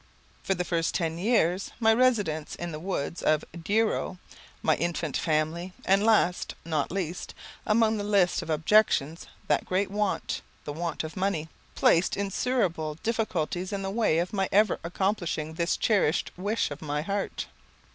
[0.41, 4.17] For the first ten years, my residence in the woods of Douro,
[4.63, 7.35] my infant family, and last, not least,
[7.67, 13.71] among the list of objections, that great want, the want of money, placed insuperable difficulties
[13.71, 17.45] in the way of my ever accomplishing this cherished wish of my heart.